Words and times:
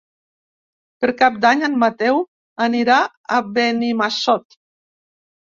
Per 1.03 1.09
Cap 1.19 1.35
d'Any 1.43 1.61
en 1.67 1.75
Mateu 1.83 2.17
anirà 2.69 2.97
a 3.37 3.39
Benimassot. 3.59 4.61